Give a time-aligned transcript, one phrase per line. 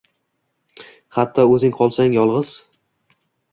[1.17, 2.57] Hatto o’zing qolsang yolg’iz